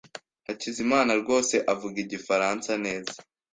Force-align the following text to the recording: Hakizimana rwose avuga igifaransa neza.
Hakizimana 0.47 1.11
rwose 1.21 1.55
avuga 1.73 1.97
igifaransa 2.05 2.71
neza. 2.85 3.15